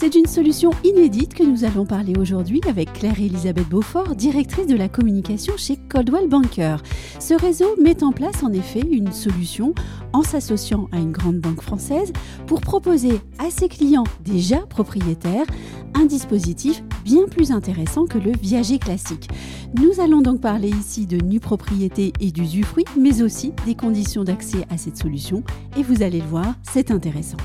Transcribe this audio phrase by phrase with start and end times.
[0.00, 4.88] C'est d'une solution inédite que nous allons parler aujourd'hui avec Claire-Elisabeth Beaufort, directrice de la
[4.88, 6.76] communication chez Coldwell Banker.
[7.18, 9.74] Ce réseau met en place en effet une solution
[10.12, 12.12] en s'associant à une grande banque française
[12.46, 15.46] pour proposer à ses clients déjà propriétaires
[15.94, 19.28] un dispositif bien plus intéressant que le viager classique.
[19.74, 24.64] Nous allons donc parler ici de nue propriété et d'usufruit, mais aussi des conditions d'accès
[24.70, 25.42] à cette solution.
[25.76, 27.38] Et vous allez le voir, c'est intéressant.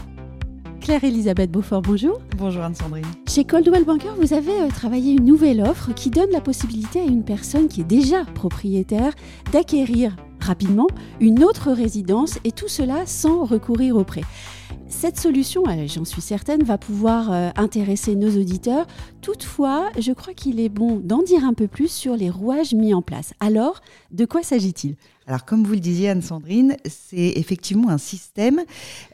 [0.84, 2.20] Claire-Elisabeth Beaufort, bonjour.
[2.36, 3.06] Bonjour Anne-Sandrine.
[3.26, 7.06] Chez Coldwell Banker, vous avez euh, travaillé une nouvelle offre qui donne la possibilité à
[7.06, 9.14] une personne qui est déjà propriétaire
[9.54, 10.88] d'acquérir rapidement
[11.22, 14.24] une autre résidence et tout cela sans recourir au prêt.
[14.90, 18.86] Cette solution, euh, j'en suis certaine, va pouvoir euh, intéresser nos auditeurs.
[19.22, 22.94] Toutefois, je crois qu'il est bon d'en dire un peu plus sur les rouages mis
[22.94, 23.34] en place.
[23.40, 23.80] Alors,
[24.12, 24.98] de quoi s'agit-il?
[25.28, 28.62] Alors, comme vous le disiez, Anne-Sandrine, c'est effectivement un système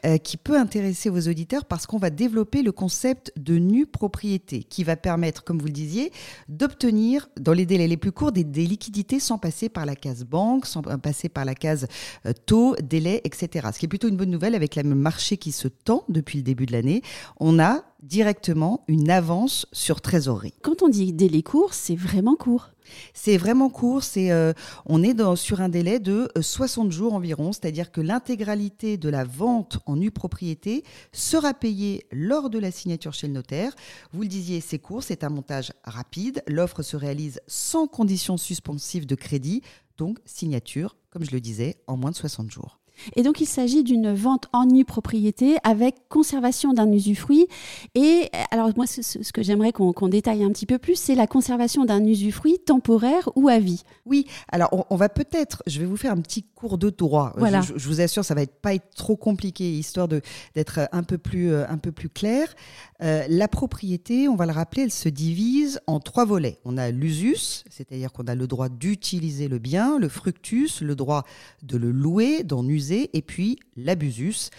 [0.04, 4.64] euh, qui peut intéresser vos auditeurs parce qu'on va développer le concept de nue propriété
[4.64, 6.12] qui va permettre, comme vous le disiez,
[6.48, 10.66] d'obtenir dans les délais les plus courts des, liquidités sans passer par la case banque,
[10.66, 11.86] sans passer par la case
[12.26, 13.68] euh, taux, délai, etc.
[13.72, 16.42] Ce qui est plutôt une bonne nouvelle avec le marché qui se tend depuis le
[16.42, 17.02] début de l'année.
[17.38, 20.54] On a directement une avance sur trésorerie.
[20.62, 22.70] Quand on dit délai court, c'est vraiment court.
[23.14, 24.52] C'est vraiment court, c'est, euh,
[24.84, 29.08] on est dans, sur un délai de 60 euh, jours environ, c'est-à-dire que l'intégralité de
[29.08, 33.74] la vente en nue propriété sera payée lors de la signature chez le notaire.
[34.12, 39.06] Vous le disiez, c'est court, c'est un montage rapide, l'offre se réalise sans condition suspensive
[39.06, 39.62] de crédit,
[39.96, 42.79] donc signature, comme je le disais, en moins de 60 jours.
[43.16, 47.46] Et donc, il s'agit d'une vente en nue propriété avec conservation d'un usufruit.
[47.94, 51.84] Et alors, moi, ce, que j'aimerais qu'on détaille un petit peu plus, c'est la conservation
[51.84, 53.82] d'un usufruit temporaire ou à vie.
[54.06, 57.32] Oui, alors on, va peut-être, je vais vous faire un petit cours de droit.
[57.36, 57.60] Voilà.
[57.60, 61.52] Je, vous assure, ça va être, pas être trop compliqué, histoire d'être un peu plus,
[61.52, 62.54] euh, un peu plus clair.
[63.02, 66.58] Euh, la propriété, on va le rappeler, elle se divise en trois volets.
[66.64, 71.24] On a l'usus, c'est-à-dire qu'on a le droit d'utiliser le bien, le fructus, le droit
[71.62, 74.50] de le louer, d'en user et puis l'abusus,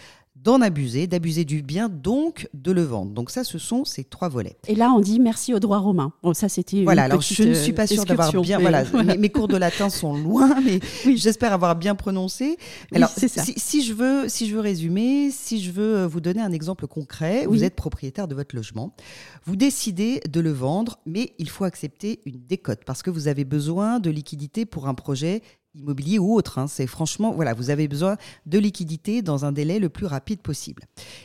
[0.42, 3.12] d'en abuser, d'abuser du bien, donc de le vendre.
[3.12, 4.56] Donc ça, ce sont ces trois volets.
[4.66, 6.12] Et là, on dit merci au droit romain.
[6.22, 7.04] Bon, ça, c'était voilà.
[7.04, 8.58] alors, je ne suis pas sûre d'avoir bien.
[8.58, 8.84] Voilà,
[9.18, 10.80] Mes, cours de latin sont loin, mais
[11.16, 12.56] j'espère avoir bien prononcé.
[12.92, 13.28] Alors, ça.
[13.28, 16.86] Si, je veux, si je veux résumer, si je veux euh, vous donner un exemple
[16.86, 18.94] concret, vous êtes propriétaire de votre logement,
[19.44, 23.44] vous décidez de le vendre, mais il faut accepter une décote parce que vous avez
[23.44, 25.42] besoin de liquidité pour un projet
[25.74, 26.58] immobilier ou autre.
[26.58, 26.66] Hein.
[26.66, 28.16] C'est franchement, voilà, vous avez besoin
[28.46, 30.84] de liquidité dans un délai le plus rapide possible.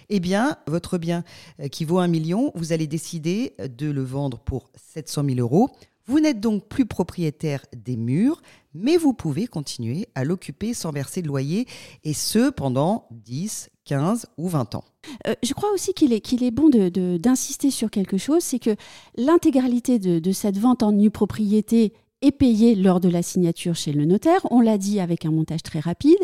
[0.09, 1.23] Eh bien, votre bien
[1.59, 5.69] euh, qui vaut un million, vous allez décider de le vendre pour 700 000 euros.
[6.07, 8.41] Vous n'êtes donc plus propriétaire des murs,
[8.73, 11.67] mais vous pouvez continuer à l'occuper sans verser de loyer,
[12.05, 14.85] et ce pendant 10, 15 ou 20 ans.
[15.27, 18.75] Euh, je crois aussi qu'il est, qu'il est bon d'insister sur quelque chose, c'est que
[19.17, 23.91] l'intégralité de, de cette vente en nue propriété est payée lors de la signature chez
[23.91, 24.45] le notaire.
[24.51, 26.17] On l'a dit avec un montage très rapide.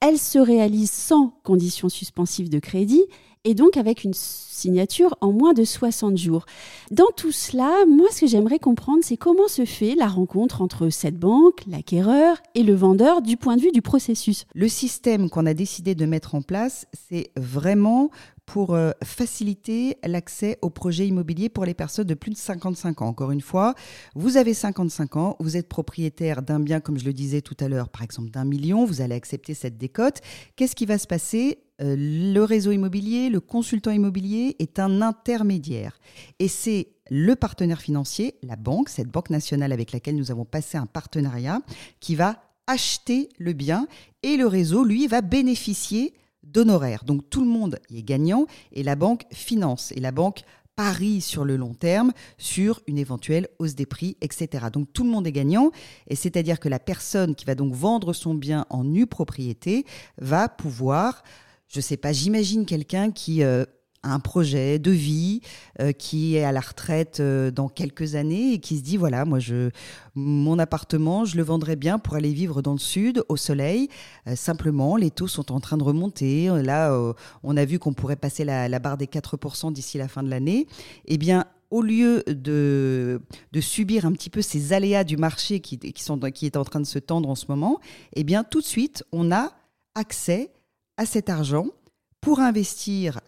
[0.00, 3.04] Elle se réalise sans condition suspensive de crédit
[3.44, 6.44] et donc avec une signature en moins de 60 jours.
[6.90, 10.90] Dans tout cela, moi ce que j'aimerais comprendre, c'est comment se fait la rencontre entre
[10.90, 14.44] cette banque, l'acquéreur et le vendeur du point de vue du processus.
[14.54, 18.10] Le système qu'on a décidé de mettre en place, c'est vraiment
[18.50, 23.06] pour euh, faciliter l'accès au projet immobilier pour les personnes de plus de 55 ans.
[23.06, 23.76] Encore une fois,
[24.16, 27.68] vous avez 55 ans, vous êtes propriétaire d'un bien, comme je le disais tout à
[27.68, 30.20] l'heure, par exemple d'un million, vous allez accepter cette décote.
[30.56, 31.60] Qu'est-ce qui va se passer?
[31.80, 36.00] Euh, le réseau immobilier, le consultant immobilier est un intermédiaire.
[36.40, 40.76] Et c'est le partenaire financier, la banque, cette banque nationale avec laquelle nous avons passé
[40.76, 41.60] un partenariat,
[42.00, 43.86] qui va acheter le bien
[44.24, 47.04] et le réseau, lui, va bénéficier d'honoraires.
[47.04, 50.42] Donc tout le monde y est gagnant et la banque finance et la banque
[50.76, 54.66] parie sur le long terme sur une éventuelle hausse des prix, etc.
[54.72, 55.72] Donc tout le monde est gagnant
[56.08, 59.84] et c'est-à-dire que la personne qui va donc vendre son bien en nue propriété
[60.18, 61.22] va pouvoir,
[61.68, 63.42] je ne sais pas, j'imagine quelqu'un qui...
[63.42, 63.64] Euh,
[64.02, 65.40] un projet de vie
[65.80, 69.24] euh, qui est à la retraite euh, dans quelques années et qui se dit voilà
[69.24, 69.70] moi je
[70.14, 73.88] mon appartement je le vendrais bien pour aller vivre dans le sud au soleil.
[74.26, 76.48] Euh, simplement les taux sont en train de remonter.
[76.62, 76.96] Là
[77.42, 80.66] on a vu qu'on pourrait passer la, barre des 4% d'ici la fin de l'année.
[81.06, 83.20] Eh bien au lieu de,
[83.52, 86.64] de subir un petit peu ces aléas du marché qui, qui, sont, qui est en
[86.64, 87.78] train de se tendre en ce moment,
[88.14, 89.52] eh bien tout de suite, on a
[89.94, 90.50] accès
[90.96, 91.66] à cet argent
[92.20, 93.20] pour investir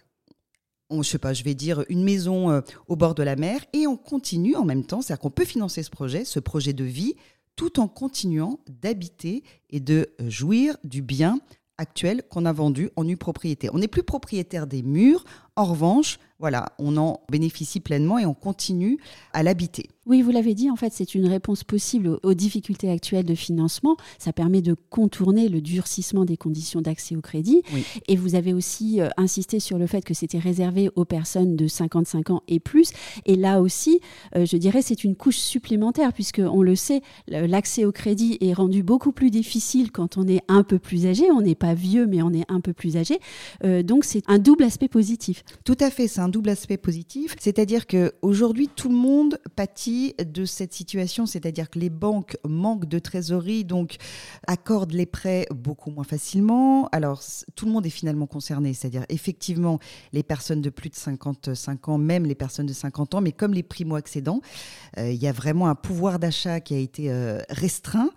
[1.01, 3.87] je sais pas, je vais dire une maison euh, au bord de la mer et
[3.87, 7.15] on continue en même temps, c'est-à-dire qu'on peut financer ce projet, ce projet de vie,
[7.57, 11.39] tout en continuant d'habiter et de jouir du bien
[11.79, 13.69] actuel qu'on a vendu en nue propriété.
[13.73, 15.25] On n'est plus propriétaire des murs,
[15.57, 18.99] en revanche, voilà, on en bénéficie pleinement et on continue
[19.33, 19.89] à l'habiter.
[20.05, 23.97] Oui, vous l'avez dit, en fait, c'est une réponse possible aux difficultés actuelles de financement.
[24.19, 27.63] Ça permet de contourner le durcissement des conditions d'accès au crédit.
[28.09, 31.69] Et vous avez aussi euh, insisté sur le fait que c'était réservé aux personnes de
[31.69, 32.91] 55 ans et plus.
[33.27, 34.01] Et là aussi,
[34.35, 38.55] euh, je dirais, c'est une couche supplémentaire, puisque on le sait, l'accès au crédit est
[38.55, 41.31] rendu beaucoup plus difficile quand on est un peu plus âgé.
[41.31, 43.21] On n'est pas vieux, mais on est un peu plus âgé.
[43.63, 45.42] Euh, donc, c'est un double aspect positif.
[45.65, 47.37] Tout à fait, c'est un double aspect positif.
[47.39, 52.99] C'est-à-dire qu'aujourd'hui, tout le monde pâtit de cette situation, c'est-à-dire que les banques manquent de
[52.99, 53.97] trésorerie, donc
[54.47, 56.89] accordent les prêts beaucoup moins facilement.
[56.93, 57.23] Alors,
[57.55, 59.79] tout le monde est finalement concerné, c'est-à-dire effectivement
[60.13, 63.55] les personnes de plus de 55 ans, même les personnes de 50 ans, mais comme
[63.55, 64.41] les primo-accédants,
[64.99, 68.11] euh, il y a vraiment un pouvoir d'achat qui a été euh, restreint.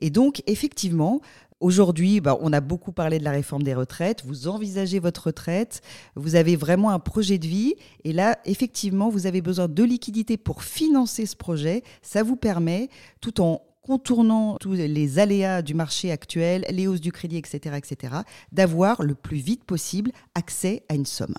[0.00, 1.20] Et donc, effectivement,
[1.60, 4.24] Aujourd'hui, bah, on a beaucoup parlé de la réforme des retraites.
[4.24, 5.82] Vous envisagez votre retraite,
[6.14, 7.74] vous avez vraiment un projet de vie.
[8.04, 11.82] Et là, effectivement, vous avez besoin de liquidités pour financer ce projet.
[12.00, 12.88] Ça vous permet,
[13.20, 18.18] tout en contournant tous les aléas du marché actuel, les hausses du crédit, etc., etc.,
[18.52, 21.34] d'avoir le plus vite possible accès à une somme.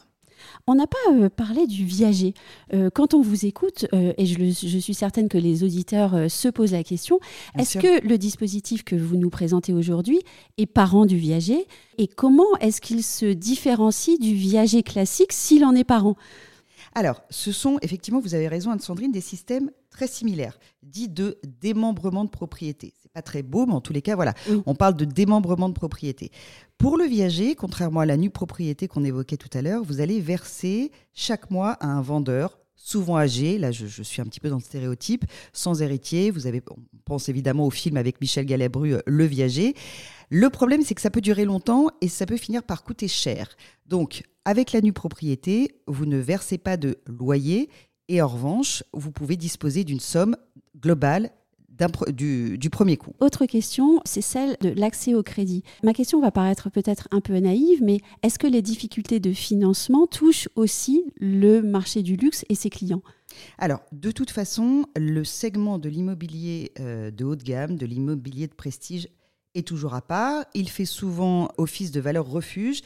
[0.67, 2.33] On n'a pas euh, parlé du viager.
[2.73, 6.71] Euh, quand on vous écoute, euh, et je, suis certaine que les auditeurs se posent
[6.71, 7.19] la question,
[7.57, 10.19] est-ce que le dispositif que vous nous présentez aujourd'hui
[10.57, 15.75] est parent du viager Et comment est-ce qu'il se différencie du viager classique s'il en
[15.75, 16.15] est parent?
[16.95, 22.23] Alors, ce sont effectivement, vous avez raison Anne-Sandrine, des systèmes très similaires, dits de démembrement
[22.23, 22.93] de propriété.
[23.01, 24.33] C'est pas très beau, mais en tous les cas, voilà,
[24.65, 26.31] on parle de démembrement de propriété.
[26.77, 30.21] Pour le viager, contrairement à la nue propriété qu'on évoquait tout à l'heure, vous allez
[30.21, 34.55] verser chaque mois à un vendeur souvent âgé, là je, suis un petit peu dans
[34.55, 36.31] le stéréotype, sans héritier.
[36.31, 39.75] Vous avez, on pense évidemment au film avec Michel Galabru, euh, Le Viager.
[40.29, 43.49] Le problème, c'est que ça peut durer longtemps et ça peut finir par coûter cher.
[43.85, 47.69] Donc, avec la nue propriété, vous ne versez pas de loyer
[48.09, 50.35] et en revanche, vous pouvez disposer d'une somme
[50.77, 51.31] globale
[52.09, 53.13] du, du, premier coup.
[53.21, 55.63] Autre question, c'est celle de l'accès au crédit.
[55.81, 60.05] Ma question va paraître peut-être un peu naïve, mais est-ce que les difficultés de financement
[60.05, 63.01] touchent aussi le marché du luxe et ses clients?
[63.57, 68.47] Alors, de toute façon, le segment de l'immobilier euh, de haut de gamme, de l'immobilier
[68.47, 69.07] de prestige,
[69.55, 70.45] est toujours à part.
[70.53, 72.81] Il fait souvent office de valeur refuge.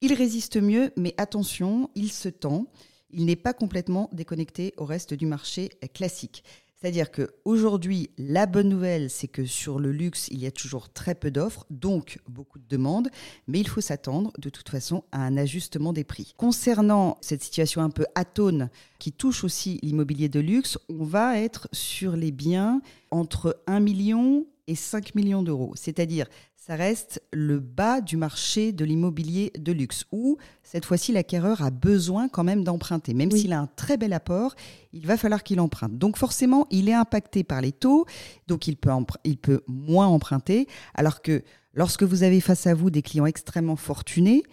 [0.00, 2.66] Il résiste mieux, mais attention, il se tend.
[3.12, 6.44] Il n'est pas complètement déconnecté au reste du marché classique.
[6.82, 11.14] C'est-à-dire qu'aujourd'hui, la bonne nouvelle, c'est que sur le luxe, il y a toujours très
[11.14, 13.08] peu d'offres, donc beaucoup de demandes,
[13.46, 16.34] mais il faut s'attendre de toute façon à un ajustement des prix.
[16.36, 18.68] Concernant cette situation un peu atone
[18.98, 22.82] qui touche aussi l'immobilier de luxe, on va être sur les biens
[23.12, 25.72] entre 1 million et 5 millions d'euros.
[25.74, 26.26] C'est-à-dire,
[26.56, 31.70] ça reste le bas du marché de l'immobilier de luxe, où cette fois-ci l'acquéreur a
[31.70, 33.14] besoin quand même d'emprunter.
[33.14, 34.54] Même s'il a un très bel apport,
[34.92, 35.98] il va falloir qu'il emprunte.
[35.98, 38.06] Donc forcément, il est impacté par les taux,
[38.46, 38.90] donc il peut,
[39.24, 41.42] il peut moins emprunter, alors que
[41.74, 44.44] lorsque vous avez face à vous des clients extrêmement fortunés,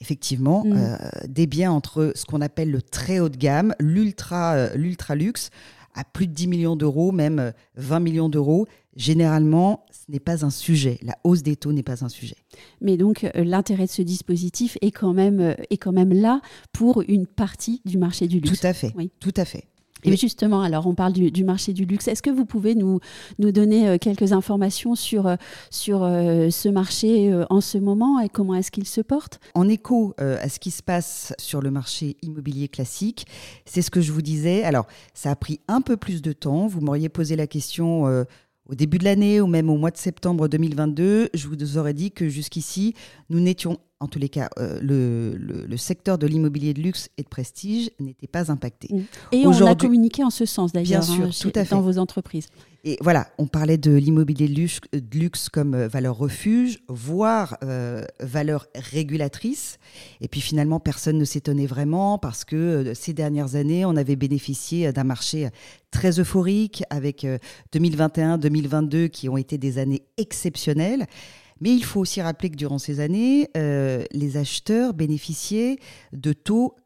[0.00, 0.72] effectivement, mm.
[0.72, 5.14] euh, des biens entre ce qu'on appelle le très haut de gamme, l'ultra euh, l'ultra
[5.14, 5.50] luxe,
[5.94, 8.66] à plus de 10 millions d'euros, même 20 euh, millions d'euros,
[8.96, 10.98] généralement, ce n'est pas un sujet.
[11.02, 12.36] La hausse des taux n'est pas un sujet.
[12.80, 16.40] Mais donc, euh, l'intérêt de ce dispositif est quand, même, euh, est quand même là
[16.72, 18.60] pour une partie du marché du luxe.
[18.60, 18.92] Tout à fait.
[18.96, 19.10] Oui.
[19.20, 19.64] Tout à fait.
[20.02, 22.08] Et justement, alors on parle du, marché du luxe.
[22.08, 23.00] Est-ce que vous pouvez nous,
[23.38, 25.36] nous donner euh, quelques informations sur,
[25.68, 29.40] sur ce marché en ce moment et comment est-ce qu'il se porte?
[29.52, 33.26] En écho à ce qui se passe sur le marché immobilier classique,
[33.66, 34.62] c'est ce que je vous disais.
[34.64, 36.66] Alors, ça a pris un peu plus de temps.
[36.66, 38.24] Vous m'auriez posé la question
[38.70, 41.30] au début de l'année ou même au mois de septembre 2022.
[41.34, 42.94] Je vous aurais dit que jusqu'ici,
[43.28, 47.28] nous n'étions en tous les cas, euh, le, secteur de l'immobilier de luxe et de
[47.28, 48.88] prestige n'était pas impacté.
[48.90, 49.00] Mm.
[49.32, 51.30] Et on a communiqué en ce sens d'ailleurs hein,
[51.70, 52.48] dans vos entreprises.
[52.82, 57.58] Et voilà, on parlait de l'immobilier de luxe, de luxe, comme euh, valeur refuge, voire
[57.62, 59.78] euh, valeur régulatrice.
[60.22, 64.92] Et puis finalement, personne ne s'étonnait vraiment parce que ces dernières années, on avait bénéficié
[64.92, 65.50] d'un marché
[65.90, 67.26] très euphorique avec
[67.74, 71.06] 2021-2022 qui ont été des années exceptionnelles.
[71.60, 75.78] Mais il faut aussi rappeler que durant ces années, euh, les acheteurs bénéficiaient
[76.12, 76.76] de taux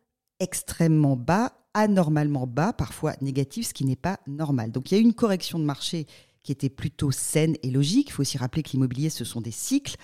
[0.40, 4.72] extrêmement bas, anormalement bas, parfois négatif, ce qui n'est pas normal.
[4.72, 6.06] Donc il y a eu une correction de marché
[6.42, 8.08] qui était plutôt saine et logique.
[8.10, 9.96] Il faut aussi rappeler que l'immobilier, ce sont des cycles.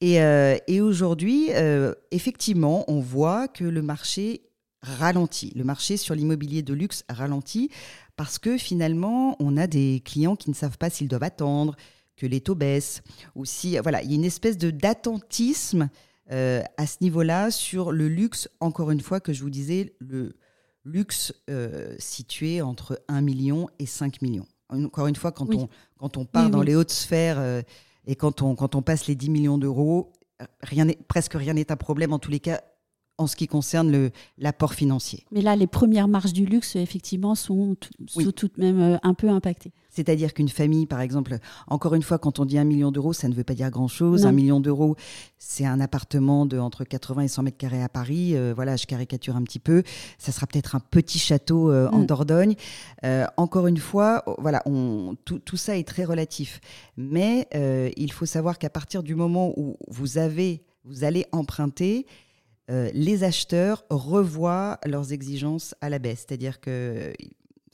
[0.00, 4.42] Et, euh, aujourd'hui, euh, effectivement, on voit que le marché
[4.82, 5.52] ralentit.
[5.56, 7.70] Le marché sur l'immobilier de luxe ralentit
[8.16, 11.74] parce que finalement, on a des clients qui ne savent pas s'ils doivent attendre,
[12.18, 13.02] que les taux baissent.
[13.34, 15.88] Aussi, voilà, il y a une espèce de d'attentisme
[16.30, 20.34] euh, à ce niveau-là sur le luxe, encore une fois, que je vous disais, le
[20.84, 21.32] luxe
[21.98, 24.46] situé entre 1 million et 5 millions.
[24.70, 27.62] Encore une fois, quand, on, quand on part dans les hautes sphères euh,
[28.06, 30.12] et quand on, quand on passe les 10 millions d'euros,
[30.60, 32.60] rien presque rien n'est un problème, en tous les cas,
[33.16, 35.24] en ce qui concerne l'apport financier.
[35.32, 39.28] Mais là, les premières marges du luxe, effectivement, sont, tout de même euh, un peu
[39.28, 39.72] impactées.
[39.88, 43.28] C'est-à-dire qu'une famille, par exemple, encore une fois, quand on dit un million d'euros, ça
[43.28, 44.26] ne veut pas dire grand-chose.
[44.26, 44.96] Un million d'euros,
[45.38, 48.36] c'est un appartement de entre 80 et 100 mètres carrés à Paris.
[48.36, 49.82] Euh, voilà, je caricature un petit peu.
[50.18, 52.06] Ça sera peut-être un petit château euh, en mm.
[52.06, 52.54] Dordogne.
[53.36, 56.60] encore une fois, voilà, on, tout, tout, ça est très relatif.
[56.96, 57.48] Mais
[57.96, 62.06] il faut savoir qu'à partir du moment où vous avez, vous allez emprunter,
[62.70, 66.26] euh, les acheteurs revoient leurs exigences à la baisse.
[66.28, 67.14] C'est-à-dire que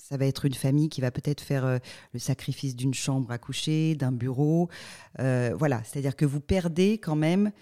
[0.08, 1.78] ça va être une famille qui va peut-être faire euh,
[2.12, 4.68] le sacrifice d'une chambre à coucher, d'un bureau.
[5.18, 7.52] Euh, voilà, c'est-à-dire que vous perdez quand même,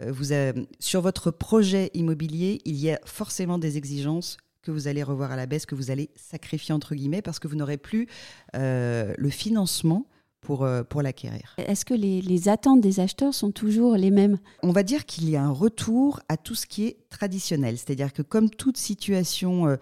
[0.00, 0.34] vous
[0.80, 5.36] sur votre projet immobilier, il y a forcément des exigences que vous allez revoir à
[5.36, 8.08] la baisse, que vous allez sacrifier entre guillemets, parce que vous n'aurez plus
[8.54, 10.06] le financement
[10.42, 11.54] pour, euh, pour l'acquérir.
[11.56, 14.38] Est-ce que les, attentes des acheteurs sont toujours les mêmes?
[14.62, 17.78] On va dire qu'il y a un retour à tout ce qui est traditionnel.
[17.78, 19.78] C'est-à-dire que comme toute situation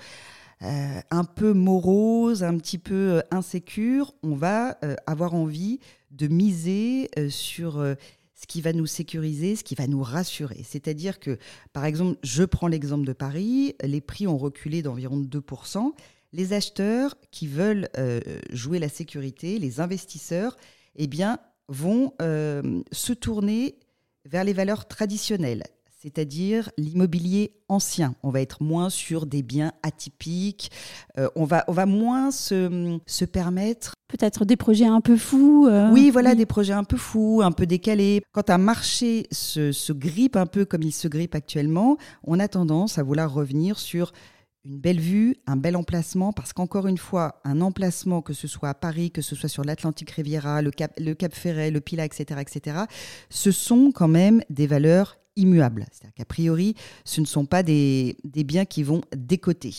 [0.62, 7.10] euh, euh, un peu morose, un petit peu insécure, on va avoir envie de miser
[7.28, 10.62] sur ce qui va nous sécuriser, ce qui va nous rassurer.
[10.64, 11.38] C'est-à-dire que,
[11.72, 15.92] par exemple, je prends l'exemple de Paris, les prix ont reculé d'environ 2%
[16.32, 20.56] les acheteurs qui veulent euh, jouer la sécurité, les investisseurs,
[20.96, 21.38] eh bien,
[21.68, 23.78] vont euh, se tourner
[24.24, 25.64] vers les valeurs traditionnelles,
[26.02, 28.14] c'est-à-dire l'immobilier ancien.
[28.22, 30.70] On va être moins sur des biens atypiques,
[31.18, 33.94] euh, on, va, on va moins se, se permettre...
[34.08, 35.68] Peut-être des projets un peu fous.
[35.92, 38.22] oui, voilà, des projets un peu fous, un peu décalés.
[38.32, 42.48] Quand un marché se, se grippe un peu comme il se grippe actuellement, on a
[42.48, 44.12] tendance à vouloir revenir sur
[44.64, 48.68] une belle vue, un bel emplacement, parce qu'encore une fois, un emplacement, que ce soit
[48.68, 52.04] à Paris, que ce soit sur l'Atlantique Riviera, le Cap, le Cap Ferret, le Pilat,
[52.04, 52.76] etc., etc.,
[53.30, 55.86] ce sont quand même des valeurs immuables.
[55.90, 59.74] C'est-à-dire qu'a priori, ce ne sont pas des, des biens qui vont décoter.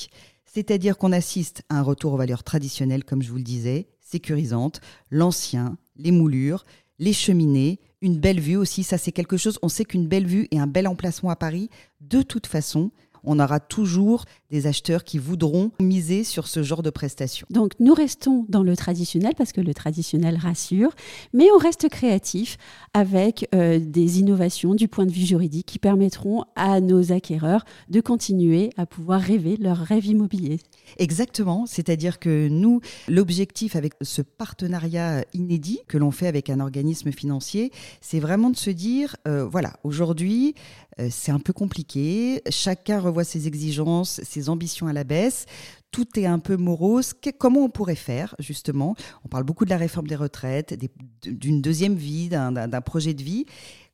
[0.45, 4.81] C'est-à-dire qu'on assiste à un retour aux valeurs traditionnelles, comme je vous le disais, sécurisantes,
[5.09, 6.65] l'ancien, les moulures,
[6.99, 10.47] les cheminées, une belle vue aussi, ça c'est quelque chose, on sait qu'une belle vue
[10.51, 11.69] et un bel emplacement à Paris,
[12.01, 12.91] de toute façon,
[13.23, 17.47] on aura toujours des acheteurs qui voudront miser sur ce genre de prestations.
[17.49, 20.91] Donc nous restons dans le traditionnel parce que le traditionnel rassure,
[21.33, 22.57] mais on reste créatif
[22.93, 28.01] avec euh, des innovations du point de vue juridique qui permettront à nos acquéreurs de
[28.01, 30.59] continuer à pouvoir rêver leur rêve immobilier.
[30.97, 37.11] Exactement, c'est-à-dire que nous, l'objectif avec ce partenariat inédit que l'on fait avec un organisme
[37.11, 40.55] financier, c'est vraiment de se dire, euh, voilà, aujourd'hui,
[40.99, 45.45] euh, c'est un peu compliqué, chacun revoit ses exigences, ses ambitions à la baisse,
[45.91, 47.13] tout est un peu morose.
[47.37, 48.95] comment on pourrait faire, justement?
[49.25, 50.77] On parle beaucoup de la réforme des retraites,
[51.23, 53.45] d'une deuxième vie, d'un projet de vie.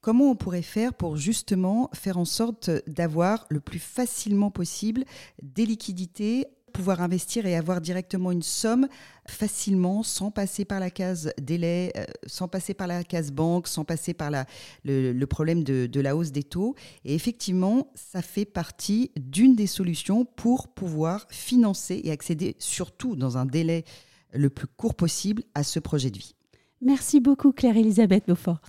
[0.01, 5.03] Comment on pourrait faire pour justement faire en sorte d'avoir le plus facilement possible
[5.41, 6.45] des liquidités
[6.77, 8.87] pouvoir investir et avoir directement une somme
[9.27, 13.83] facilement, sans passer par la case délai, euh, sans passer par la case banque, sans
[13.83, 14.45] passer par la,
[14.85, 16.75] le, problème de, de, la hausse des taux.
[17.03, 23.39] Et effectivement, ça fait partie d'une des solutions pour pouvoir financer et accéder, surtout dans
[23.39, 23.83] un délai
[24.31, 26.35] le plus court possible, à ce projet de vie.
[26.79, 28.61] Merci beaucoup Claire-Elisabeth Beaufort.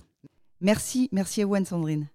[0.61, 2.07] Merci, merci à vous Anne-Sandrine.